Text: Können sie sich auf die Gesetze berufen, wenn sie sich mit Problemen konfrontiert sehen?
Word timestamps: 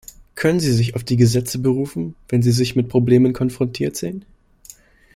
Können 0.33 0.59
sie 0.59 0.71
sich 0.73 0.95
auf 0.95 1.03
die 1.03 1.15
Gesetze 1.15 1.59
berufen, 1.59 2.15
wenn 2.27 2.41
sie 2.41 2.49
sich 2.51 2.75
mit 2.75 2.89
Problemen 2.89 3.33
konfrontiert 3.33 3.95
sehen? 3.95 4.25